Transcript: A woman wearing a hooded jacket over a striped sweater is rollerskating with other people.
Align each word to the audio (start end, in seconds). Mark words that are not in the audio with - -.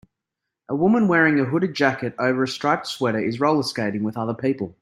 A 0.67 0.75
woman 0.75 1.07
wearing 1.07 1.39
a 1.39 1.45
hooded 1.45 1.75
jacket 1.75 2.15
over 2.17 2.41
a 2.41 2.47
striped 2.47 2.87
sweater 2.87 3.19
is 3.19 3.37
rollerskating 3.37 4.01
with 4.01 4.17
other 4.17 4.33
people. 4.33 4.75